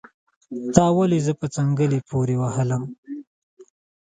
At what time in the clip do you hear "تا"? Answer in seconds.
0.75-0.85